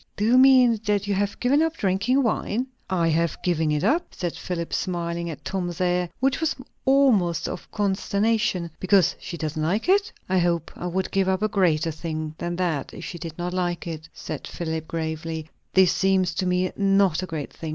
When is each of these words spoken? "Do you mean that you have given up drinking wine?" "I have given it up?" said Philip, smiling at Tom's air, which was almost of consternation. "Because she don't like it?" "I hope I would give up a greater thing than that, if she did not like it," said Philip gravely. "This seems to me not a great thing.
"Do 0.17 0.25
you 0.25 0.37
mean 0.39 0.79
that 0.87 1.05
you 1.05 1.13
have 1.13 1.39
given 1.39 1.61
up 1.61 1.77
drinking 1.77 2.23
wine?" 2.23 2.65
"I 2.89 3.07
have 3.09 3.37
given 3.43 3.69
it 3.71 3.83
up?" 3.83 4.15
said 4.15 4.35
Philip, 4.35 4.73
smiling 4.73 5.29
at 5.29 5.45
Tom's 5.45 5.79
air, 5.79 6.09
which 6.19 6.41
was 6.41 6.55
almost 6.85 7.47
of 7.47 7.69
consternation. 7.69 8.71
"Because 8.79 9.15
she 9.19 9.37
don't 9.37 9.55
like 9.57 9.87
it?" 9.87 10.11
"I 10.27 10.39
hope 10.39 10.71
I 10.75 10.87
would 10.87 11.11
give 11.11 11.29
up 11.29 11.43
a 11.43 11.47
greater 11.47 11.91
thing 11.91 12.33
than 12.39 12.55
that, 12.55 12.95
if 12.95 13.05
she 13.05 13.19
did 13.19 13.37
not 13.37 13.53
like 13.53 13.85
it," 13.85 14.09
said 14.11 14.47
Philip 14.47 14.87
gravely. 14.87 15.47
"This 15.73 15.91
seems 15.91 16.33
to 16.33 16.47
me 16.47 16.71
not 16.75 17.21
a 17.21 17.27
great 17.27 17.53
thing. 17.53 17.69